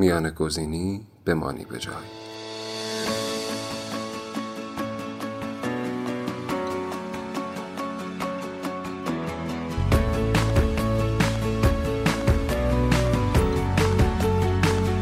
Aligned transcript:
میان 0.00 0.30
گزینی 0.30 1.00
بمانی 1.26 1.64
به 1.64 1.78
جای 1.78 1.94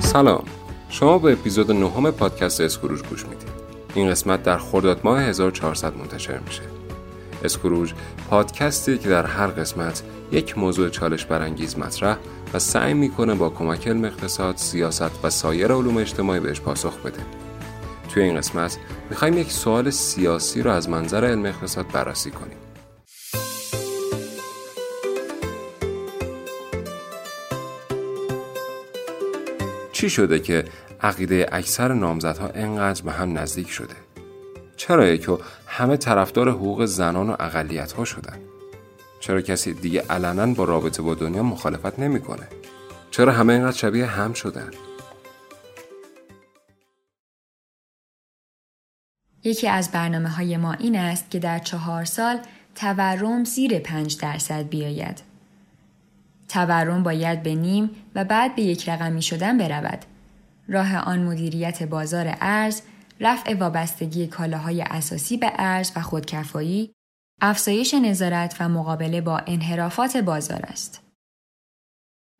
سلام. 0.00 0.44
شما 0.88 1.18
به 1.18 1.32
اپیزود 1.32 1.72
نهم 1.72 2.10
پادکست 2.10 2.60
اسکروج 2.60 3.02
گوش 3.02 3.26
می‌دید. 3.26 3.48
این 3.94 4.10
قسمت 4.10 4.42
در 4.42 4.58
خرداد 4.58 5.00
ماه 5.04 5.20
1400 5.20 5.96
منتشر 5.96 6.38
میشه. 6.38 6.77
اسکروج 7.44 7.92
پادکستی 8.30 8.98
که 8.98 9.08
در 9.08 9.26
هر 9.26 9.46
قسمت 9.46 10.02
یک 10.32 10.58
موضوع 10.58 10.88
چالش 10.88 11.24
برانگیز 11.24 11.78
مطرح 11.78 12.16
و 12.54 12.58
سعی 12.58 12.94
می‌کنه 12.94 13.34
با 13.34 13.50
کمک 13.50 13.88
علم 13.88 14.04
اقتصاد، 14.04 14.56
سیاست 14.56 15.24
و 15.24 15.30
سایر 15.30 15.72
علوم 15.72 15.96
اجتماعی 15.96 16.40
بهش 16.40 16.60
پاسخ 16.60 16.96
بده. 16.96 17.20
توی 18.08 18.22
این 18.22 18.36
قسمت 18.36 18.78
می‌خوایم 19.10 19.38
یک 19.38 19.52
سوال 19.52 19.90
سیاسی 19.90 20.62
رو 20.62 20.70
از 20.70 20.88
منظر 20.88 21.24
علم 21.24 21.46
اقتصاد 21.46 21.88
بررسی 21.92 22.30
کنیم. 22.30 22.56
چی 29.92 30.10
شده 30.10 30.40
که 30.40 30.64
عقیده 31.00 31.46
اکثر 31.52 31.92
نامزدها 31.92 32.48
انقدر 32.48 33.02
به 33.02 33.12
هم 33.12 33.38
نزدیک 33.38 33.70
شده؟ 33.70 33.94
چرا 34.78 35.16
که 35.16 35.38
همه 35.66 35.96
طرفدار 35.96 36.50
حقوق 36.50 36.84
زنان 36.84 37.30
و 37.30 37.36
اقلیت 37.40 37.92
ها 37.92 38.04
شدن؟ 38.04 38.38
چرا 39.20 39.40
کسی 39.40 39.74
دیگه 39.74 40.02
علنا 40.10 40.46
با 40.46 40.64
رابطه 40.64 41.02
با 41.02 41.14
دنیا 41.14 41.42
مخالفت 41.42 41.98
نمی‌کنه؟ 41.98 42.46
چرا 43.10 43.32
همه 43.32 43.52
اینقدر 43.52 43.76
شبیه 43.76 44.06
هم 44.06 44.32
شدن؟ 44.32 44.70
یکی 49.44 49.68
از 49.68 49.90
برنامه 49.90 50.28
های 50.28 50.56
ما 50.56 50.72
این 50.72 50.96
است 50.96 51.30
که 51.30 51.38
در 51.38 51.58
چهار 51.58 52.04
سال 52.04 52.38
تورم 52.74 53.44
زیر 53.44 53.78
پنج 53.78 54.18
درصد 54.18 54.68
بیاید. 54.68 55.22
تورم 56.48 57.02
باید 57.02 57.42
به 57.42 57.54
نیم 57.54 57.90
و 58.14 58.24
بعد 58.24 58.54
به 58.54 58.62
یک 58.62 58.88
رقمی 58.88 59.22
شدن 59.22 59.58
برود. 59.58 60.04
راه 60.68 60.96
آن 60.96 61.18
مدیریت 61.18 61.82
بازار 61.82 62.34
ارز، 62.40 62.80
رفع 63.20 63.54
وابستگی 63.54 64.26
کالاهای 64.26 64.82
اساسی 64.82 65.36
به 65.36 65.52
ارز 65.54 65.92
و 65.96 66.00
خودکفایی، 66.00 66.92
افزایش 67.40 67.94
نظارت 67.94 68.56
و 68.60 68.68
مقابله 68.68 69.20
با 69.20 69.38
انحرافات 69.38 70.16
بازار 70.16 70.60
است. 70.62 71.02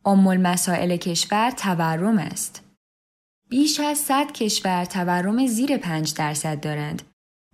ام 0.04 0.36
مسائل 0.36 0.96
کشور 0.96 1.50
تورم 1.50 2.18
است. 2.18 2.64
بیش 3.48 3.80
از 3.80 3.98
100 3.98 4.32
کشور 4.32 4.84
تورم 4.84 5.46
زیر 5.46 5.76
5 5.76 6.14
درصد 6.14 6.60
دارند. 6.60 7.02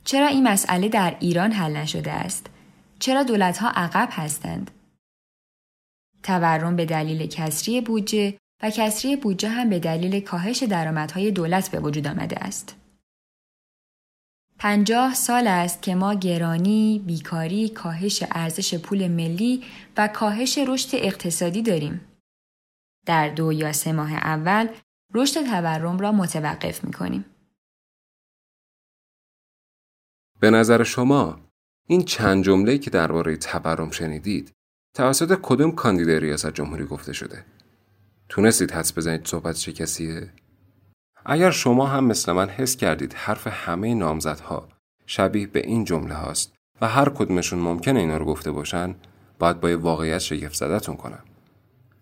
چرا 0.04 0.26
این 0.26 0.48
مسئله 0.48 0.88
در 0.88 1.16
ایران 1.20 1.52
حل 1.52 1.76
نشده 1.76 2.12
است؟ 2.12 2.46
چرا 2.98 3.22
دولتها 3.22 3.68
عقب 3.68 4.08
هستند؟ 4.12 4.70
تورم 6.22 6.76
به 6.76 6.84
دلیل 6.84 7.26
کسری 7.26 7.80
بودجه 7.80 8.38
و 8.62 8.70
کسری 8.70 9.16
بودجه 9.16 9.48
هم 9.48 9.70
به 9.70 9.78
دلیل 9.78 10.20
کاهش 10.20 10.62
درآمدهای 10.62 11.30
دولت 11.30 11.70
به 11.70 11.80
وجود 11.80 12.06
آمده 12.06 12.44
است. 12.44 12.83
پنجاه 14.64 15.14
سال 15.14 15.46
است 15.46 15.82
که 15.82 15.94
ما 15.94 16.14
گرانی، 16.14 17.02
بیکاری، 17.06 17.68
کاهش 17.68 18.24
ارزش 18.30 18.74
پول 18.74 19.08
ملی 19.08 19.64
و 19.96 20.08
کاهش 20.08 20.58
رشد 20.68 20.88
اقتصادی 20.92 21.62
داریم. 21.62 22.00
در 23.06 23.28
دو 23.28 23.52
یا 23.52 23.72
سه 23.72 23.92
ماه 23.92 24.12
اول 24.12 24.68
رشد 25.14 25.44
تورم 25.44 25.98
را 25.98 26.12
متوقف 26.12 26.84
می 26.84 26.92
کنیم. 26.92 27.24
به 30.40 30.50
نظر 30.50 30.82
شما 30.82 31.40
این 31.86 32.02
چند 32.02 32.44
جمله 32.44 32.78
که 32.78 32.90
درباره 32.90 33.36
تورم 33.36 33.90
شنیدید 33.90 34.52
توسط 34.94 35.38
کدوم 35.42 35.72
کاندید 35.72 36.10
ریاست 36.10 36.50
جمهوری 36.50 36.84
گفته 36.84 37.12
شده؟ 37.12 37.44
تونستید 38.28 38.70
حدس 38.70 38.98
بزنید 38.98 39.26
صحبت 39.26 39.56
چه 39.56 39.72
کسیه؟ 39.72 40.32
اگر 41.26 41.50
شما 41.50 41.86
هم 41.86 42.04
مثل 42.04 42.32
من 42.32 42.48
حس 42.48 42.76
کردید 42.76 43.14
حرف 43.14 43.46
همه 43.46 43.94
نامزدها 43.94 44.68
شبیه 45.06 45.46
به 45.46 45.66
این 45.66 45.84
جمله 45.84 46.14
هاست 46.14 46.52
و 46.80 46.88
هر 46.88 47.08
کدومشون 47.08 47.58
ممکنه 47.58 48.00
اینا 48.00 48.16
رو 48.16 48.24
گفته 48.24 48.50
باشن 48.50 48.94
باید 49.38 49.60
با 49.60 49.78
واقعیت 49.78 50.18
شگفت 50.18 50.54
زدتون 50.54 50.96
کنم. 50.96 51.22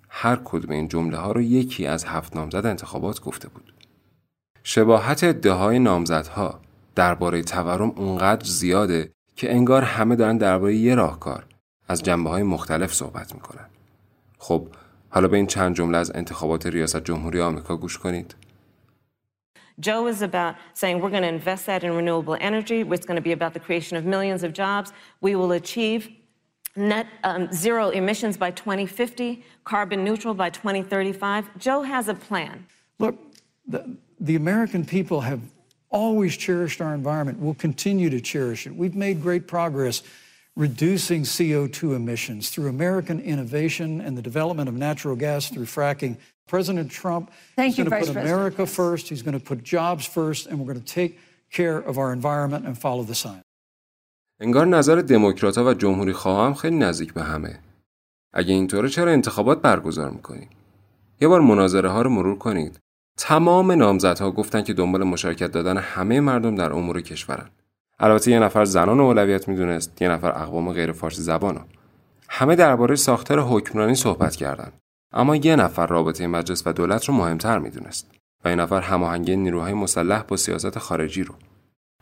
هر 0.09 0.41
کدوم 0.45 0.71
این 0.71 0.89
جمله 0.89 1.17
ها 1.17 1.33
رو 1.33 1.41
یکی 1.41 1.87
از 1.87 2.05
هفت 2.05 2.37
نامزد 2.37 2.67
انتخابات 2.67 3.21
گفته 3.21 3.49
بود. 3.49 3.73
شباهت 4.63 5.25
ادعاهای 5.25 5.79
نامزدها 5.79 6.61
درباره 6.95 7.43
تورم 7.43 7.93
اونقدر 7.97 8.45
زیاده 8.45 9.13
که 9.37 9.55
انگار 9.55 9.83
همه 9.83 10.17
دارن 10.17 10.39
درباره 10.39 10.75
یه 10.75 10.95
راهکار 10.95 11.47
از 11.89 12.03
جنبه 12.03 12.31
های 12.31 12.43
مختلف 12.43 12.95
صحبت 12.95 13.35
می‌کنن. 13.35 13.67
خب 14.39 14.69
حالا 15.11 15.29
به 15.29 15.37
این 15.37 15.47
چند 15.47 15.77
جمله 15.77 15.99
از 15.99 16.13
انتخابات 16.15 16.67
ریاست 16.67 17.05
جمهوری 17.05 17.41
آمریکا 17.41 17.77
گوش 17.77 17.99
کنید. 17.99 18.35
Joe 19.81 20.07
is 20.07 20.23
about 20.23 20.57
saying 20.75 21.01
we're 21.01 21.11
going 21.11 21.23
to 21.23 21.29
invest 21.29 21.67
that 21.67 21.85
in 21.85 21.95
renewable 21.95 22.37
energy. 22.41 22.81
It's 22.81 23.07
going 23.07 23.17
to 23.17 23.23
be 23.23 23.33
about 23.33 23.55
the 23.55 23.61
creation 23.61 23.97
of 23.97 24.05
millions 24.05 24.43
of 24.43 24.53
jobs. 24.53 24.93
We 25.21 25.35
will 25.35 25.53
achieve 25.53 26.11
net 26.77 27.07
um, 27.25 27.53
zero 27.53 27.91
emissions 27.91 28.37
by 28.37 28.51
2050, 28.51 29.45
carbon 29.65 30.05
neutral 30.05 30.35
by 30.35 30.51
2035. 30.51 31.59
Joe 31.59 31.83
has 31.83 32.09
a 32.09 32.15
plan. 32.15 32.67
Look, 32.99 33.19
the, 33.67 33.97
the 34.21 34.37
American 34.37 34.85
people 34.85 35.21
have 35.21 35.41
always 35.91 36.37
cherished 36.37 36.81
our 36.81 36.95
environment. 36.95 37.39
We'll 37.39 37.55
continue 37.55 38.09
to 38.11 38.21
cherish 38.21 38.67
it. 38.67 38.75
We've 38.75 38.95
made 38.95 39.23
great 39.23 39.47
progress 39.47 40.03
reducing 40.57 41.23
CO2 41.23 41.95
emissions 41.97 42.51
through 42.51 42.69
American 42.69 43.21
innovation 43.21 44.01
and 44.01 44.17
the 44.19 44.23
development 44.23 44.69
of 44.69 44.75
natural 44.75 45.17
gas 45.17 45.49
through 45.49 45.65
fracking. 45.65 46.17
President 46.47 46.91
Trump 46.91 47.31
Thank 47.57 47.71
is 47.71 47.77
going 47.77 47.85
to 47.85 47.91
Vice 47.91 48.07
put 48.07 48.13
President. 48.13 48.27
America 48.27 48.67
first. 48.67 49.09
He's 49.09 49.23
going 49.23 49.39
to 49.39 49.45
put 49.45 49.65
jobs 49.65 50.05
first, 50.07 50.47
and 50.47 50.59
we're 50.59 50.71
going 50.73 50.85
to 50.85 50.95
take 51.01 51.19
care 51.51 51.79
of 51.79 51.99
our 51.99 52.13
environment 52.13 52.67
and 52.67 52.79
follow 52.79 53.03
the 53.03 53.15
science. 53.15 53.45
انگار 54.41 54.67
نظر 54.67 55.01
دموکرات 55.01 55.59
و 55.59 55.75
جمهوری 55.75 56.13
خواهم 56.13 56.55
خیلی 56.55 56.77
نزدیک 56.77 57.15
به 57.15 57.23
همه 57.23 57.59
اگه 58.33 58.55
اینطوره 58.55 58.89
چرا 58.89 59.13
انتخابات 59.13 59.63
برگزار 59.63 60.11
می‌کنیم 60.11 60.49
یه 61.21 61.29
بار 61.29 61.41
مناظره 61.41 61.89
ها 61.89 62.03
رو 62.03 62.11
مرور 62.11 62.39
کنید 62.39 62.79
تمام 63.19 63.73
نامزدها 63.73 64.31
گفتن 64.31 64.63
که 64.63 64.73
دنبال 64.73 65.05
مشارکت 65.05 65.53
دادن 65.53 65.77
همه 65.77 66.21
مردم 66.21 66.55
در 66.55 66.73
امور 66.73 67.01
کشورن 67.01 67.51
البته 68.03 68.31
یه 68.31 68.39
نفر 68.39 68.65
زنان 68.65 69.01
اولویت 69.01 69.49
می‌دونست 69.49 70.03
یه 70.03 70.09
نفر 70.09 70.43
اقوام 70.43 70.73
غیر 70.73 70.93
فارسی 70.93 71.23
زبانو 71.23 71.61
همه 72.29 72.57
درباره 72.57 72.97
ساختار 72.97 73.41
حکمرانی 73.41 73.95
صحبت 73.95 74.37
کردند. 74.37 74.73
اما 75.13 75.37
یه 75.37 75.57
نفر 75.57 75.87
رابطه 75.87 76.27
مجلس 76.27 76.67
و 76.67 76.73
دولت 76.73 77.05
رو 77.05 77.15
مهمتر 77.15 77.59
می‌دونست 77.59 78.11
و 78.45 78.49
این 78.49 78.61
نفر 78.61 78.81
هماهنگی 78.81 79.37
نیروهای 79.37 79.73
مسلح 79.73 80.23
با 80.23 80.37
سیاست 80.37 80.79
خارجی 80.79 81.23
رو. 81.23 81.35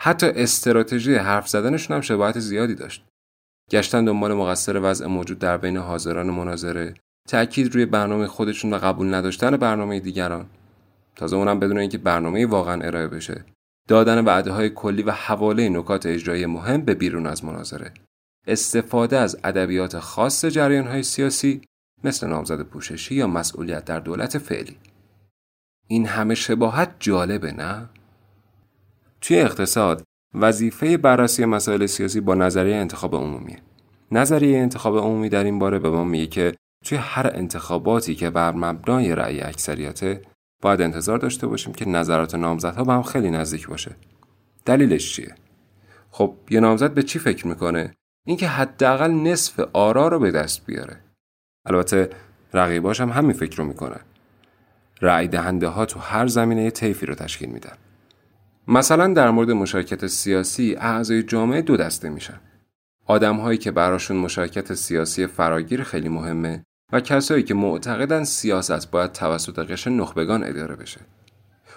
حتی 0.00 0.26
استراتژی 0.26 1.14
حرف 1.14 1.48
زدنشون 1.48 1.94
هم 1.94 2.00
شباهت 2.00 2.38
زیادی 2.38 2.74
داشت. 2.74 3.04
گشتن 3.70 4.04
دنبال 4.04 4.34
مقصر 4.34 4.80
وضع 4.82 5.06
موجود 5.06 5.38
در 5.38 5.56
بین 5.56 5.76
حاضران 5.76 6.30
مناظره 6.30 6.94
تأکید 7.28 7.74
روی 7.74 7.86
برنامه 7.86 8.26
خودشون 8.26 8.72
و 8.72 8.78
قبول 8.78 9.14
نداشتن 9.14 9.56
برنامه 9.56 10.00
دیگران. 10.00 10.46
تازه 11.16 11.36
اونم 11.36 11.60
بدون 11.60 11.78
اینکه 11.78 11.98
برنامه 11.98 12.46
واقعا 12.46 12.82
ارائه 12.82 13.06
بشه. 13.06 13.44
دادن 13.90 14.24
وعده 14.24 14.52
های 14.52 14.70
کلی 14.70 15.02
و 15.02 15.10
حواله 15.10 15.68
نکات 15.68 16.06
اجرایی 16.06 16.46
مهم 16.46 16.80
به 16.82 16.94
بیرون 16.94 17.26
از 17.26 17.44
مناظره 17.44 17.92
استفاده 18.46 19.18
از 19.18 19.38
ادبیات 19.44 19.98
خاص 19.98 20.44
جریان 20.44 20.86
های 20.86 21.02
سیاسی 21.02 21.60
مثل 22.04 22.26
نامزد 22.26 22.62
پوششی 22.62 23.14
یا 23.14 23.26
مسئولیت 23.26 23.84
در 23.84 24.00
دولت 24.00 24.38
فعلی 24.38 24.76
این 25.88 26.06
همه 26.06 26.34
شباهت 26.34 26.94
جالبه 26.98 27.52
نه؟ 27.52 27.88
توی 29.20 29.40
اقتصاد 29.40 30.02
وظیفه 30.34 30.96
بررسی 30.96 31.44
مسائل 31.44 31.86
سیاسی 31.86 32.20
با 32.20 32.34
نظریه 32.34 32.76
انتخاب 32.76 33.14
عمومیه. 33.14 33.58
نظریه 34.10 34.58
انتخاب 34.58 34.98
عمومی 34.98 35.28
در 35.28 35.44
این 35.44 35.58
باره 35.58 35.78
به 35.78 35.90
ما 35.90 36.04
میگه 36.04 36.26
که 36.26 36.54
توی 36.84 36.98
هر 36.98 37.30
انتخاباتی 37.34 38.14
که 38.14 38.30
بر 38.30 38.52
مبنای 38.52 39.14
رأی 39.14 39.40
اکثریته 39.40 40.22
باید 40.60 40.82
انتظار 40.82 41.18
داشته 41.18 41.46
باشیم 41.46 41.72
که 41.72 41.88
نظرات 41.88 42.34
نامزدها 42.34 42.84
به 42.84 42.92
هم 42.92 43.02
خیلی 43.02 43.30
نزدیک 43.30 43.68
باشه. 43.68 43.96
دلیلش 44.64 45.14
چیه؟ 45.14 45.34
خب 46.10 46.34
یه 46.50 46.60
نامزد 46.60 46.94
به 46.94 47.02
چی 47.02 47.18
فکر 47.18 47.46
می‌کنه؟ 47.46 47.94
اینکه 48.26 48.46
حداقل 48.48 49.10
نصف 49.10 49.60
آرا 49.72 50.08
رو 50.08 50.18
به 50.18 50.30
دست 50.30 50.66
بیاره. 50.66 50.96
البته 51.66 52.10
رقیباش 52.52 53.00
هم 53.00 53.10
همین 53.10 53.32
فکر 53.32 53.56
رو 53.56 53.64
می‌کنن. 53.64 54.00
رأی 55.02 55.28
دهنده 55.28 55.68
ها 55.68 55.86
تو 55.86 56.00
هر 56.00 56.26
زمینه 56.26 56.70
طیفی 56.70 57.06
رو 57.06 57.14
تشکیل 57.14 57.48
میدن. 57.48 57.76
مثلا 58.68 59.14
در 59.14 59.30
مورد 59.30 59.50
مشارکت 59.50 60.06
سیاسی 60.06 60.76
اعضای 60.76 61.22
جامعه 61.22 61.62
دو 61.62 61.76
دسته 61.76 62.08
میشن. 62.08 62.40
آدم 63.06 63.36
هایی 63.36 63.58
که 63.58 63.70
براشون 63.70 64.16
مشارکت 64.16 64.74
سیاسی 64.74 65.26
فراگیر 65.26 65.82
خیلی 65.82 66.08
مهمه 66.08 66.64
و 66.92 67.00
کسایی 67.00 67.42
که 67.42 67.54
معتقدن 67.54 68.24
سیاست 68.24 68.90
باید 68.90 69.12
توسط 69.12 69.58
قشر 69.58 69.90
نخبگان 69.90 70.44
اداره 70.44 70.76
بشه. 70.76 71.00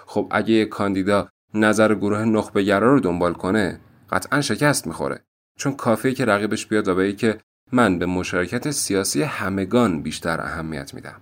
خب 0.06 0.28
اگه 0.30 0.50
یک 0.50 0.68
کاندیدا 0.68 1.28
نظر 1.54 1.94
گروه 1.94 2.24
نخبگرا 2.24 2.92
رو 2.92 3.00
دنبال 3.00 3.32
کنه 3.32 3.80
قطعا 4.10 4.40
شکست 4.40 4.86
می‌خوره 4.86 5.24
چون 5.58 5.72
کافیه 5.72 6.12
که 6.14 6.24
رقیبش 6.24 6.66
بیاد 6.66 6.88
و 6.88 7.12
که 7.12 7.38
من 7.72 7.98
به 7.98 8.06
مشارکت 8.06 8.70
سیاسی 8.70 9.22
همگان 9.22 10.02
بیشتر 10.02 10.40
اهمیت 10.40 10.94
میدم. 10.94 11.20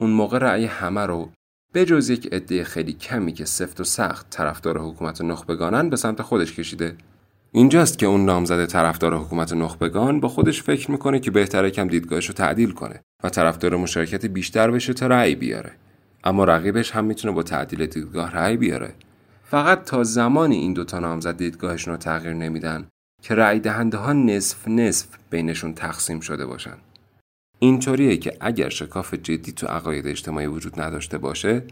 اون 0.00 0.10
موقع 0.10 0.38
رأی 0.38 0.64
همه 0.64 1.06
رو 1.06 1.30
به 1.72 1.84
جز 1.84 2.10
یک 2.10 2.32
عده 2.32 2.64
خیلی 2.64 2.92
کمی 2.92 3.32
که 3.32 3.44
سفت 3.44 3.80
و 3.80 3.84
سخت 3.84 4.30
طرفدار 4.30 4.78
حکومت 4.78 5.20
نخبگانن 5.20 5.90
به 5.90 5.96
سمت 5.96 6.22
خودش 6.22 6.54
کشیده 6.54 6.96
اینجاست 7.52 7.98
که 7.98 8.06
اون 8.06 8.24
نامزد 8.24 8.66
طرفدار 8.66 9.14
حکومت 9.14 9.52
نخبگان 9.52 10.20
با 10.20 10.28
خودش 10.28 10.62
فکر 10.62 10.90
می‌کنه 10.90 11.20
که 11.20 11.30
بهتره 11.30 11.70
کم 11.70 11.88
دیدگاهش 11.88 12.26
رو 12.26 12.34
تعدیل 12.34 12.70
کنه 12.70 13.00
و 13.24 13.28
طرفدار 13.28 13.76
مشارکت 13.76 14.26
بیشتر 14.26 14.70
بشه 14.70 14.92
تا 14.92 15.06
رأی 15.06 15.34
بیاره. 15.34 15.72
اما 16.24 16.44
رقیبش 16.44 16.90
هم 16.90 17.04
می‌تونه 17.04 17.34
با 17.34 17.42
تعدیل 17.42 17.86
دیدگاه 17.86 18.32
رأی 18.32 18.56
بیاره. 18.56 18.94
فقط 19.44 19.84
تا 19.84 20.04
زمانی 20.04 20.56
این 20.56 20.72
دوتا 20.72 20.98
نامزد 20.98 21.36
دیدگاهشون 21.36 21.92
رو 21.92 21.98
تغییر 21.98 22.34
نمیدن 22.34 22.88
که 23.22 23.34
رأی 23.34 23.60
دهنده 23.60 23.96
ها 23.96 24.12
نصف 24.12 24.68
نصف 24.68 25.06
بینشون 25.30 25.74
تقسیم 25.74 26.20
شده 26.20 26.46
باشن. 26.46 26.76
اینطوریه 27.58 28.16
که 28.16 28.36
اگر 28.40 28.68
شکاف 28.68 29.14
جدی 29.14 29.52
تو 29.52 29.66
عقاید 29.66 30.06
اجتماعی 30.06 30.46
وجود 30.46 30.80
نداشته 30.80 31.18
باشه 31.18 31.62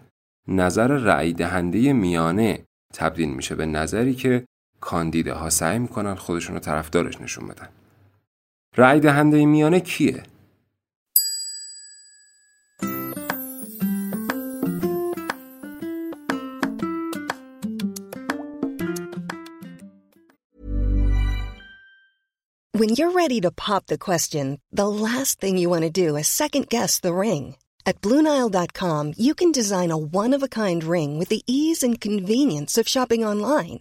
نظر 0.48 0.86
رأی 0.86 1.32
دهنده 1.32 1.92
میانه 1.92 2.64
تبدیل 2.94 3.28
میشه 3.28 3.54
به 3.54 3.66
نظری 3.66 4.14
که 4.14 4.44
کاندیده 4.80 5.32
ها 5.32 5.50
سعی 5.50 5.78
می‌کنن 5.78 6.14
خودشون 6.14 6.54
رو 6.54 6.60
طرفدارش 6.60 7.20
نشون 7.20 7.48
بدن 7.48 7.68
رأی 8.76 9.00
دهنده 9.00 9.46
میانه 9.46 9.80
کیه؟ 9.80 10.22
When 22.78 22.90
you're 22.90 23.10
ready 23.10 23.40
to 23.40 23.50
pop 23.50 23.86
the 23.86 23.98
question, 23.98 24.60
the 24.70 24.88
last 24.88 25.40
thing 25.40 25.58
you 25.58 25.68
want 25.68 25.82
to 25.82 25.90
do 25.90 26.14
is 26.14 26.28
second 26.28 26.68
guess 26.68 27.00
the 27.00 27.12
ring. 27.12 27.56
At 27.84 28.00
Bluenile.com, 28.02 29.14
you 29.16 29.34
can 29.34 29.50
design 29.50 29.90
a 29.90 29.96
one 29.96 30.32
of 30.32 30.42
a 30.44 30.54
kind 30.62 30.84
ring 30.84 31.18
with 31.18 31.28
the 31.28 31.42
ease 31.46 31.82
and 31.82 32.00
convenience 32.00 32.78
of 32.78 32.86
shopping 32.86 33.24
online. 33.24 33.80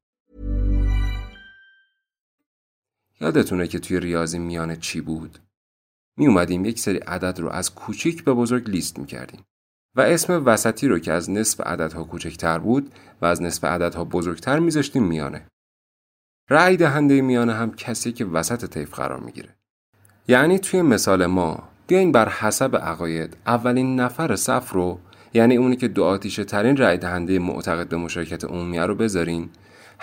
یادتونه 3.21 3.67
که 3.67 3.79
توی 3.79 3.99
ریاضی 3.99 4.39
میانه 4.39 4.75
چی 4.75 5.01
بود؟ 5.01 5.39
می 6.17 6.27
اومدیم 6.27 6.65
یک 6.65 6.79
سری 6.79 6.97
عدد 6.97 7.39
رو 7.39 7.49
از 7.49 7.75
کوچیک 7.75 8.23
به 8.23 8.33
بزرگ 8.33 8.69
لیست 8.69 8.99
می 8.99 9.05
کردیم 9.05 9.45
و 9.95 10.01
اسم 10.01 10.45
وسطی 10.45 10.87
رو 10.87 10.99
که 10.99 11.11
از 11.11 11.29
نصف 11.29 11.61
عددها 11.61 12.03
کوچکتر 12.03 12.57
بود 12.57 12.91
و 13.21 13.25
از 13.25 13.41
نصف 13.41 13.63
عددها 13.63 14.03
بزرگتر 14.03 14.59
میذاشتیم 14.59 15.03
میانه. 15.03 15.47
رأی 16.49 16.77
دهنده 16.77 17.21
میانه 17.21 17.53
هم 17.53 17.71
کسی 17.75 18.11
که 18.11 18.25
وسط 18.25 18.65
طیف 18.65 18.93
قرار 18.93 19.19
می‌گیره. 19.19 19.55
یعنی 20.27 20.59
توی 20.59 20.81
مثال 20.81 21.25
ما 21.25 21.69
بیاین 21.87 22.11
بر 22.11 22.29
حسب 22.29 22.75
عقاید 22.75 23.37
اولین 23.45 23.99
نفر 23.99 24.35
صف 24.35 24.71
رو 24.71 24.99
یعنی 25.33 25.57
اونی 25.57 25.75
که 25.75 25.87
دو 25.87 26.03
آتیشه 26.03 26.43
ترین 26.43 26.77
رأی 26.77 26.97
دهنده 26.97 27.39
معتقد 27.39 27.89
به 27.89 27.97
مشارکت 27.97 28.45
عمومی 28.45 28.79
رو 28.79 28.95
بذارین 28.95 29.49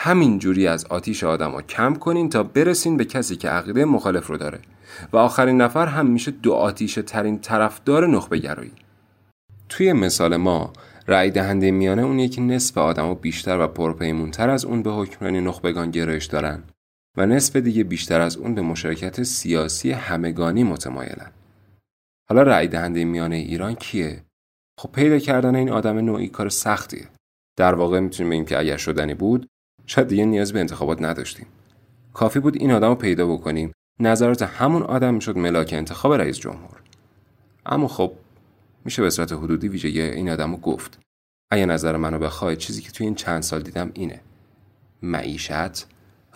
همین 0.01 0.39
جوری 0.39 0.67
از 0.67 0.85
آتیش 0.85 1.25
آدما 1.25 1.63
کم 1.63 1.95
کنین 1.95 2.29
تا 2.29 2.43
برسین 2.43 2.97
به 2.97 3.05
کسی 3.05 3.37
که 3.37 3.49
عقیده 3.49 3.85
مخالف 3.85 4.27
رو 4.27 4.37
داره. 4.37 4.59
و 5.13 5.17
آخرین 5.17 5.61
نفر 5.61 5.87
هم 5.87 6.07
میشه 6.07 6.31
دو 6.31 6.53
آتیشه 6.53 7.03
ترین 7.03 7.39
طرفدار 7.39 8.07
نخبه 8.07 8.39
گرایی. 8.39 8.73
توی 9.69 9.93
مثال 9.93 10.37
ما 10.37 10.73
رأی 11.09 11.31
دهنده 11.31 11.71
میانه 11.71 12.03
اونیه 12.03 12.29
که 12.29 12.41
نصف 12.41 12.79
آدما 12.79 13.15
بیشتر 13.15 13.61
و 13.61 13.67
پرپیمونتر 13.67 14.51
از 14.51 14.65
اون 14.65 14.83
به 14.83 14.91
حکمرانی 14.91 15.41
نخبگان 15.41 15.91
گرایش 15.91 16.25
دارن 16.25 16.63
و 17.17 17.27
نصف 17.27 17.57
دیگه 17.57 17.85
بیشتر 17.85 18.21
از 18.21 18.37
اون 18.37 18.55
به 18.55 18.63
مشارکت 18.63 19.23
سیاسی 19.23 19.93
همگانی 19.93 20.65
متمایلن. 20.65 21.31
حالا 22.29 22.43
رأی 22.43 22.69
دهنده 22.69 23.05
میانه 23.05 23.37
ایران 23.37 23.75
کیه؟ 23.75 24.23
خب 24.81 24.93
پیدا 24.93 25.19
کردن 25.19 25.55
این 25.55 25.71
آدم 25.71 25.99
نوعی 25.99 26.29
کار 26.29 26.49
سختیه. 26.49 27.09
در 27.57 27.75
واقع 27.75 28.01
می‌تونیم 28.01 28.31
بگیم 28.31 28.45
که 28.45 28.59
اگر 28.59 28.77
شدنی 28.77 29.15
بود 29.15 29.49
شاید 29.89 30.09
دیگه 30.09 30.25
نیاز 30.25 30.53
به 30.53 30.61
انتخابات 30.61 31.03
نداشتیم. 31.03 31.47
کافی 32.15 32.41
بود 32.41 32.57
این 32.57 32.73
آدم 32.73 32.89
رو 32.89 32.95
پیدا 32.95 33.27
بکنیم. 33.27 33.73
نظرات 34.01 34.43
همون 34.43 34.83
آدم 34.83 35.15
می‌شد 35.15 35.39
ملاک 35.39 35.73
انتخاب 35.73 36.13
رئیس 36.13 36.39
جمهور. 36.39 36.83
اما 37.67 37.89
خب 37.89 38.13
میشه 38.85 39.03
به 39.03 39.11
صورت 39.11 39.33
حدودی 39.33 39.69
ویژگی 39.69 40.01
این 40.01 40.31
آدم 40.31 40.51
رو 40.53 40.57
گفت. 40.57 40.99
اگه 41.51 41.67
نظر 41.67 41.97
منو 41.97 42.19
بخوای 42.19 42.57
چیزی 42.57 42.83
که 42.83 42.91
توی 42.91 43.07
این 43.07 43.15
چند 43.15 43.43
سال 43.43 43.63
دیدم 43.63 43.91
اینه. 43.95 44.21
معیشت 45.03 45.87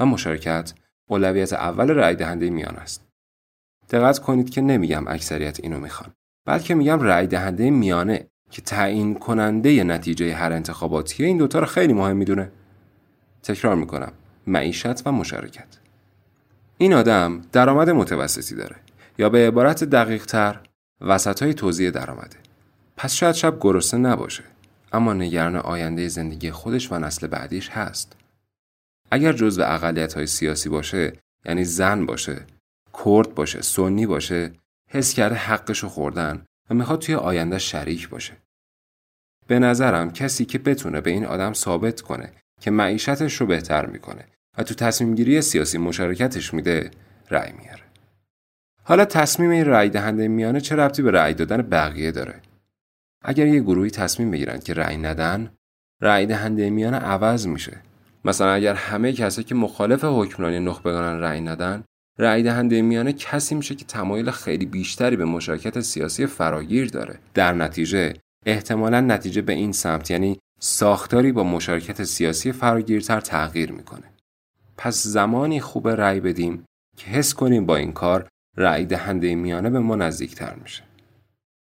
و 0.01 0.07
مشارکت 0.07 0.73
اولویت 1.11 1.53
اول 1.53 1.89
رای 1.89 2.15
دهنده 2.15 2.51
میان 2.51 2.77
است. 2.77 3.07
دقت 3.91 4.19
کنید 4.19 4.51
که 4.51 4.61
نمیگم 4.61 5.09
اکثریت 5.09 5.61
اینو 5.61 5.81
می‌خوان 5.81 6.13
بلکه 6.47 6.75
میگم 6.75 7.01
رای 7.01 7.27
دهنده 7.27 7.71
میانه 7.71 8.27
که 8.51 8.63
تعیین 8.63 9.15
کننده 9.15 9.85
نتیجه 9.85 10.35
هر 10.35 10.53
انتخاباتی 10.53 11.25
این 11.25 11.37
دوتا 11.37 11.59
رو 11.59 11.67
خیلی 11.67 11.93
مهم 11.93 12.17
می‌دونه. 12.17 12.53
تکرار 13.43 13.77
می‌کنم 13.77 14.13
معیشت 14.47 15.07
و 15.07 15.13
مشارکت. 15.13 15.79
این 16.79 16.95
آدم 16.95 17.43
درآمد 17.53 17.91
متوسطی 17.91 18.55
داره 18.55 18.77
یا 19.19 19.29
به 19.29 19.49
عبارت 19.49 19.85
دقیق 19.85 20.25
تر 20.27 20.61
وسط 21.01 21.43
های 21.43 21.55
توزیع 21.55 21.91
درآمده. 21.91 22.37
پس 22.97 23.15
شاید 23.15 23.35
شب 23.35 23.57
گرسنه 23.61 24.09
نباشه 24.09 24.45
اما 24.93 25.13
نگران 25.13 25.57
آینده 25.57 26.09
زندگی 26.09 26.51
خودش 26.51 26.93
و 26.93 26.99
نسل 26.99 27.27
بعدیش 27.27 27.71
هست. 27.71 28.17
اگر 29.11 29.33
جزو 29.33 29.63
اقلیت 29.63 30.15
های 30.15 30.27
سیاسی 30.27 30.69
باشه 30.69 31.13
یعنی 31.45 31.65
زن 31.65 32.07
باشه 32.07 32.47
کرد 33.05 33.35
باشه 33.35 33.63
سنی 33.63 34.07
باشه 34.07 34.53
حس 34.91 35.15
کرده 35.15 35.35
حقشو 35.35 35.89
خوردن 35.89 36.45
و 36.71 36.75
می‌خواد 36.75 36.99
توی 36.99 37.15
آینده 37.15 37.59
شریک 37.59 38.09
باشه 38.09 38.37
به 39.47 39.59
نظرم 39.59 40.13
کسی 40.13 40.45
که 40.45 40.59
بتونه 40.59 41.01
به 41.01 41.11
این 41.11 41.27
آدم 41.27 41.53
ثابت 41.53 42.01
کنه 42.01 42.33
که 42.63 42.71
معیشتش 42.71 43.41
رو 43.41 43.47
بهتر 43.47 43.87
می‌کنه 43.87 44.25
و 44.59 44.63
تو 44.63 44.75
تصمیم 44.75 45.15
گیری 45.15 45.43
سیاسی 45.43 45.79
مشارکتش 45.79 46.55
میده 46.55 46.91
رأی 47.31 47.53
میاره. 47.53 47.83
حالا 48.85 49.05
تصمیم 49.05 49.51
این 49.51 49.65
رأی 49.65 49.89
دهنده 49.89 50.29
میانه 50.29 50.61
چه 50.61 50.77
ربطی 50.77 51.03
به 51.03 51.11
رأی 51.11 51.35
دادن 51.35 51.63
بقیه 51.63 52.11
داره؟ 52.11 52.41
اگر 53.25 53.47
یه 53.47 53.61
گروهی 53.61 53.91
تصمیم 53.91 54.31
بگیرن 54.31 54.59
که 54.59 54.75
رأی 54.75 54.97
ندن 54.97 55.51
رأی 56.03 56.27
دهنده 56.27 56.71
میانه 56.71 56.97
عوض 56.97 57.47
میشه. 57.47 57.77
مثلا 58.25 58.53
اگر 58.53 58.75
همه 58.75 59.13
کسایی 59.13 59.45
که 59.45 59.55
مخالف 59.55 60.05
حکمرانی 60.05 60.59
نخبگانن 60.59 61.21
رأی 61.21 61.41
ندن 61.41 61.85
رأی 62.19 62.43
دهنده 62.43 62.83
میانه 62.83 63.13
کسی 63.13 63.55
میشه 63.55 63.75
که 63.75 63.85
تمایل 63.85 64.31
خیلی 64.31 64.67
بیشتری 64.67 65.17
به 65.17 65.25
مشارکت 65.25 65.81
سیاسی 65.81 66.27
فراگیر 66.27 66.89
داره. 66.89 67.19
در 67.35 67.53
نتیجه 67.53 68.15
احتمالا 68.47 69.01
نتیجه 69.01 69.43
به 69.43 69.53
این 69.53 69.73
سمت 69.73 70.11
یعنی 70.11 70.39
ساختاری 70.65 71.33
با 71.33 71.45
مشارکت 71.45 72.05
سیاسی 72.05 72.53
فراگیرتر 72.53 73.21
تغییر 73.21 73.73
می‌کنه. 73.73 74.13
پس 74.77 75.03
زمانی 75.03 75.61
خوب 75.61 75.89
رأی 75.89 76.21
بدیم 76.21 76.65
که 76.97 77.07
حس 77.07 77.35
کنیم 77.35 77.67
با 77.67 77.77
این 77.77 77.93
کار 77.93 78.29
رأی 78.57 78.87
دهنده 78.87 79.35
میانه 79.35 79.71
به 79.71 79.79
ما 79.79 79.97
نزدیکتر 79.97 80.55
میشه. 80.55 80.83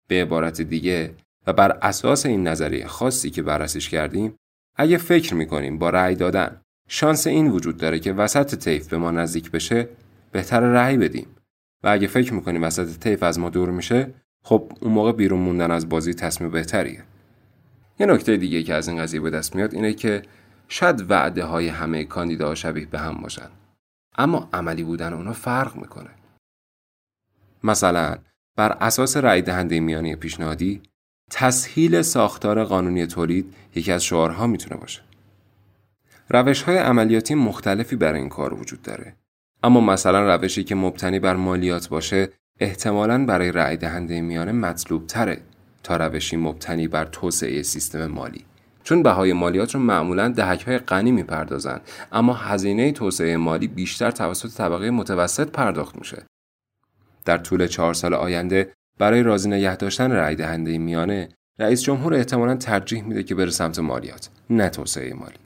به 0.08 0.22
عبارت 0.22 0.62
دیگه 0.62 1.14
و 1.48 1.54
بر 1.54 1.72
اساس 1.72 2.26
این 2.26 2.48
نظریه 2.48 2.88
خاصی 2.88 3.30
که 3.30 3.42
بررسیش 3.42 3.90
کردیم 3.90 4.36
اگه 4.76 4.98
فکر 4.98 5.34
می‌کنیم 5.34 5.78
با 5.78 5.90
رأی 5.90 6.16
دادن 6.16 6.62
شانس 6.90 7.28
این 7.28 7.48
وجود 7.48 7.78
داره 7.78 8.00
که 8.00 8.14
وسط 8.14 8.56
طیف 8.56 8.88
به 8.88 8.98
ما 8.98 9.12
نزدیک 9.12 9.52
بشه 9.52 9.88
بهتر 10.32 10.60
رأی 10.60 10.98
بدیم. 10.98 11.28
و 11.84 11.88
اگه 11.88 12.08
فکر 12.08 12.34
می‌کنیم 12.34 12.64
وسط 12.64 13.00
طیف 13.00 13.24
از 13.24 13.40
ما 13.40 13.50
دور 13.50 13.70
میشه 13.70 14.14
خب 14.44 14.72
اون 14.82 14.94
موقع 14.94 15.12
بیرون 15.12 15.40
موندن 15.40 15.72
از 15.72 15.90
بازی 15.90 16.14
تصمیم 16.14 16.52
بهتریه. 16.52 17.04
یه 18.00 18.06
نکته 18.06 18.38
دیگه 18.38 18.64
که 18.64 18.74
از 18.74 18.88
این 18.88 18.98
قضیه 18.98 19.20
به 19.20 19.30
دست 19.30 19.56
میاد 19.56 19.74
اینه 19.74 19.94
که 19.94 20.22
شاید 20.68 21.12
وعده 21.12 21.44
های 21.44 21.68
همه 21.68 22.04
کاندیداها 22.04 22.56
شبیه 22.56 22.86
به 22.86 23.00
هم 23.00 23.14
باشن. 23.14 23.50
اما 24.18 24.50
عملی 24.54 24.84
بودن 24.84 25.14
اونا 25.14 25.34
فرق 25.34 25.76
می‌کنه. 25.76 26.10
مثلا 27.64 28.18
بر 28.56 28.72
اساس 28.72 29.18
رأی 29.18 29.42
دهنده 29.42 29.80
میانی 29.80 30.16
پیشنهادی 30.16 30.82
تسهیل 31.32 32.02
ساختار 32.02 32.64
قانونی 32.64 33.08
تولید 33.08 33.54
یکی 33.76 33.92
از 33.92 34.04
شعارها 34.04 34.48
می‌تونه 34.48 34.82
باشه. 34.82 35.02
روش 36.30 36.62
های 36.62 36.78
عملیاتی 36.78 37.36
مختلفی 37.36 37.96
برای 37.96 38.20
این 38.20 38.30
کار 38.30 38.54
وجود 38.54 38.82
داره. 38.82 39.16
اما 39.64 39.82
مثلا 39.82 40.36
روشی 40.36 40.64
که 40.64 40.76
مبتنی 40.76 41.20
بر 41.20 41.36
مالیات 41.36 41.90
باشه 41.90 42.30
احتمالاً 42.60 43.26
برای 43.26 43.52
رأی 43.52 43.78
دهنده 43.78 44.22
میانه 44.22 44.52
مطلوب 44.52 45.08
تره 45.08 45.42
تا 45.86 45.98
روشی 45.98 46.38
مبتنی 46.38 46.88
بر 46.88 47.06
توسعه 47.06 47.64
سیستم 47.64 48.08
مالی. 48.08 48.46
چون 48.84 49.04
بهای 49.04 49.34
مالیات 49.34 49.76
رو 49.76 49.82
معمولا 49.82 50.28
دهک 50.28 50.62
های 50.62 50.78
غنی 50.78 51.12
می‌پردازن 51.12 51.82
اما 52.12 52.34
هزینه 52.34 52.92
توسعه 52.92 53.38
مالی 53.38 53.68
بیشتر 53.68 54.12
توسط 54.12 54.58
طبقه 54.58 54.92
متوسط 54.92 55.50
پرداخت 55.50 55.96
میشه. 55.96 56.24
در 57.26 57.38
طول 57.38 57.68
چهار 57.68 57.94
سال 57.94 58.14
آینده 58.14 58.74
برای 59.00 59.24
راضی 59.24 59.50
نگه 59.50 59.76
داشتن 59.76 60.12
رأی 60.12 60.36
دهنده 60.36 60.78
میانه 60.78 61.30
رئیس 61.60 61.82
جمهور 61.82 62.14
احتمالا 62.14 62.56
ترجیح 62.56 63.04
میده 63.04 63.24
که 63.24 63.36
بره 63.36 63.50
سمت 63.50 63.80
مالیات 63.80 64.30
نه 64.50 64.70
توسعه 64.70 65.14
مالی. 65.14 65.40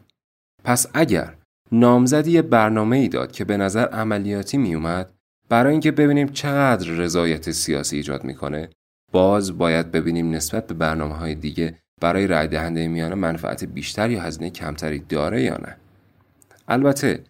پس 0.63 0.87
اگر 0.93 1.35
نامزدی 1.71 2.41
برنامه 2.41 2.97
ای 2.97 3.07
داد 3.07 3.31
که 3.31 3.45
به 3.45 3.57
نظر 3.57 3.87
عملیاتی 3.87 4.57
میومد 4.57 5.13
برای 5.49 5.71
اینکه 5.71 5.91
ببینیم 5.91 6.27
چقدر 6.27 6.89
رضایت 6.89 7.51
سیاسی 7.51 7.95
ایجاد 7.95 8.23
می‌کنه 8.23 8.69
باز 9.11 9.57
باید 9.57 9.91
ببینیم 9.91 10.31
نسبت 10.31 10.67
به 10.67 10.73
برنامه 10.73 11.15
های 11.15 11.35
دیگه 11.35 11.75
برای 12.01 12.27
رای 12.27 12.47
دهنده 12.47 12.87
میانه 12.87 13.15
منفعت 13.15 13.63
بیشتر 13.63 14.09
یا 14.09 14.21
هزینه 14.21 14.49
کمتری 14.49 14.99
داره 14.99 15.41
یا 15.41 15.57
نه. 15.57 15.77
البته 16.67 17.23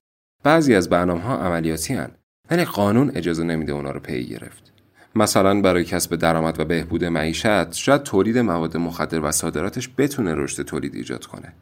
بعضی 0.43 0.75
از 0.75 0.89
برنامه 0.89 1.21
ها 1.21 1.38
عملیاتی 1.38 1.93
هن 1.93 2.12
ولی 2.51 2.65
قانون 2.65 3.12
اجازه 3.15 3.43
نمیده 3.43 3.71
اونا 3.71 3.91
رو 3.91 4.00
پی 4.00 4.25
گرفت. 4.25 4.74
مثلا 5.15 5.62
برای 5.62 5.83
کسب 5.83 6.15
درآمد 6.15 6.59
و 6.59 6.65
بهبود 6.65 7.05
معیشت 7.05 7.74
شاید 7.74 8.03
تولید 8.03 8.38
مواد 8.38 8.77
مخدر 8.77 9.19
و 9.19 9.31
صادراتش 9.31 9.89
بتونه 9.98 10.36
رشد 10.36 10.63
تولید 10.63 10.95
ایجاد 10.95 11.25
کنه. 11.25 11.53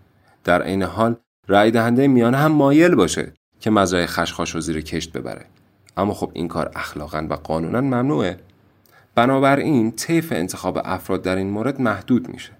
در 0.43 0.61
عین 0.61 0.83
حال 0.83 1.15
رای 1.47 1.71
دهنده 1.71 2.07
میانه 2.07 2.37
هم 2.37 2.51
مایل 2.51 2.95
باشه 2.95 3.33
که 3.59 3.69
مزرعه 3.69 4.05
خشخاش 4.05 4.55
رو 4.55 4.61
زیر 4.61 4.81
کشت 4.81 5.13
ببره. 5.13 5.45
اما 5.97 6.13
خب 6.13 6.31
این 6.33 6.47
کار 6.47 6.71
اخلاقا 6.75 7.27
و 7.29 7.33
قانونا 7.33 7.81
ممنوعه. 7.81 8.39
بنابراین 9.17 9.91
طیف 9.91 10.31
انتخاب 10.31 10.81
افراد 10.85 11.21
در 11.21 11.35
این 11.35 11.49
مورد 11.49 11.81
محدود 11.81 12.29
میشه 12.29 12.51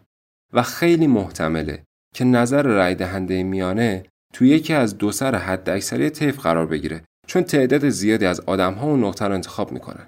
و 0.54 0.64
خیلی 0.64 1.08
محتمله 1.08 1.84
که 2.16 2.26
نظر 2.26 2.64
رای 2.64 2.96
دهنده 2.96 3.44
میانه 3.44 4.04
تو 4.34 4.46
یکی 4.46 4.74
از 4.74 4.98
دو 4.98 5.12
سر 5.12 5.36
حد 5.36 5.70
اکثری 5.70 6.10
طیف 6.10 6.40
قرار 6.40 6.66
بگیره 6.66 7.02
چون 7.28 7.44
تعداد 7.44 7.90
زیادی 7.90 8.26
از 8.26 8.40
آدم 8.40 8.74
ها 8.74 8.88
اون 8.88 9.04
نقطه 9.04 9.26
رو 9.26 9.34
انتخاب 9.34 9.72
می‌کنن. 9.72 10.08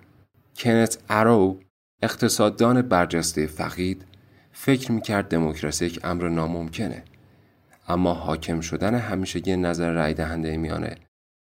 کنت 0.56 0.98
ارو 1.10 1.60
اقتصاددان 2.02 2.82
برجسته 2.82 3.48
فقید 3.48 4.06
فکر 4.52 4.92
می‌کرد 4.92 5.28
دموکراسی 5.28 5.86
یک 5.86 6.00
امر 6.04 6.30
ناممکنه. 6.30 7.04
اما 7.88 8.14
حاکم 8.14 8.62
شدن 8.62 8.96
همیشگی 8.96 9.58
نظر 9.58 9.92
رای 9.92 10.14
دهنده 10.14 10.58
میانه 10.58 10.96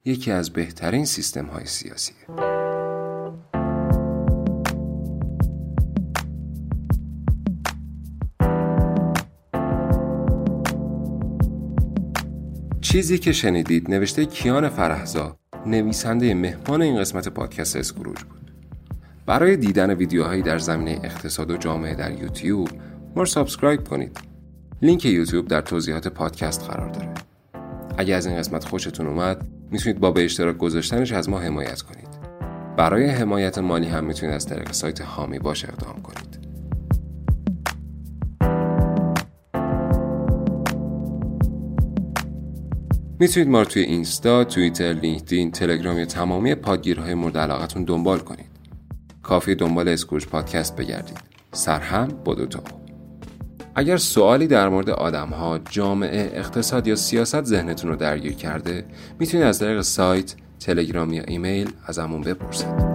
یکی 0.05 0.31
از 0.31 0.49
بهترین 0.49 1.05
سیستم 1.05 1.45
های 1.45 1.65
سیاسی 1.65 2.13
چیزی 12.95 13.17
که 13.17 13.31
شنیدید 13.31 13.91
نوشته 13.91 14.25
کیان 14.25 14.69
فرهزا 14.69 15.37
نویسنده 15.65 16.33
مهمان 16.33 16.81
این 16.81 16.99
قسمت 16.99 17.27
پادکست 17.27 17.75
اسکروج 17.75 18.23
بود. 18.23 18.51
برای 19.25 19.57
دیدن 19.57 19.93
ویدیوهایی 19.93 20.41
در 20.41 20.57
زمینه 20.57 20.99
اقتصاد 21.03 21.51
و 21.51 21.57
جامعه 21.57 21.95
در 21.95 22.11
یوتیوب 22.11 22.69
ما 23.15 23.25
subscribe 23.25 23.87
کنید. 23.87 24.17
لینک 24.81 25.05
یوتیوب 25.05 25.47
در 25.47 25.61
توضیحات 25.61 26.07
پادکست 26.07 26.63
قرار 26.63 26.89
داره. 26.89 27.13
اگر 27.97 28.17
از 28.17 28.25
این 28.25 28.37
قسمت 28.37 28.63
خوشتون 28.63 29.07
اومد 29.07 29.47
می‌تونید 29.71 29.99
با 29.99 30.11
به 30.11 30.25
اشتراک 30.25 30.57
گذاشتنش 30.57 31.11
از 31.11 31.29
ما 31.29 31.39
حمایت 31.39 31.81
کنید. 31.81 32.09
برای 32.77 33.09
حمایت 33.09 33.57
مالی 33.57 33.87
هم 33.87 34.03
می‌تونید 34.03 34.35
از 34.35 34.45
طریق 34.45 34.71
سایت 34.71 35.01
حامی 35.01 35.39
باش 35.39 35.65
اقدام 35.65 36.01
کنید. 36.01 36.44
می‌تونید 43.19 43.49
ما 43.49 43.59
رو 43.59 43.65
توی 43.65 43.81
اینستا، 43.81 44.43
توییتر، 44.43 44.93
لینکدین، 44.93 45.51
تلگرام 45.51 45.99
یا 45.99 46.05
تمامی 46.05 46.55
پادگیرهای 46.55 47.13
مورد 47.13 47.37
علاقتون 47.37 47.83
دنبال 47.83 48.19
کنید. 48.19 48.45
کافیه 49.23 49.55
دنبال 49.55 49.89
اسکروج 49.89 50.25
پادکست 50.25 50.75
بگردید. 50.75 51.17
سرهم 51.51 52.07
تا 52.49 52.63
اگر 53.75 53.97
سوالی 53.97 54.47
در 54.47 54.69
مورد 54.69 54.89
آدم 54.89 55.29
ها، 55.29 55.59
جامعه، 55.69 56.31
اقتصاد 56.33 56.87
یا 56.87 56.95
سیاست 56.95 57.43
ذهنتون 57.43 57.89
رو 57.89 57.95
درگیر 57.95 58.33
کرده 58.33 58.85
می‌تونید 59.19 59.45
از 59.45 59.59
طریق 59.59 59.81
سایت، 59.81 60.35
تلگرام 60.59 61.13
یا 61.13 61.23
ایمیل 61.27 61.69
ازمون 61.87 62.21
بپرسید. 62.21 62.94